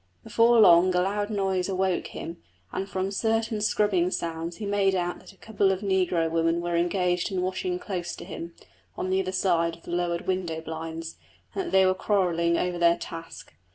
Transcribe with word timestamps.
Before 0.23 0.59
long 0.59 0.95
a 0.95 0.99
loud 1.03 1.29
noise 1.29 1.69
awoke 1.69 2.07
him, 2.07 2.41
and 2.71 2.89
from 2.89 3.11
certain 3.11 3.61
scrubbing 3.61 4.09
sounds 4.09 4.57
he 4.57 4.65
made 4.65 4.95
out 4.95 5.19
that 5.19 5.31
a 5.31 5.37
couple 5.37 5.71
of 5.71 5.81
negro 5.81 6.27
women 6.27 6.59
were 6.59 6.75
engaged 6.75 7.31
in 7.31 7.43
washing 7.43 7.77
close 7.77 8.15
to 8.15 8.25
him, 8.25 8.55
on 8.97 9.11
the 9.11 9.21
other 9.21 9.31
side 9.31 9.75
of 9.75 9.83
the 9.83 9.91
lowered 9.91 10.25
window 10.25 10.59
blinds, 10.59 11.17
and 11.53 11.65
that 11.65 11.71
they 11.71 11.85
were 11.85 11.93
quarrelling 11.93 12.57
over 12.57 12.79
their 12.79 12.97
task. 12.97 13.53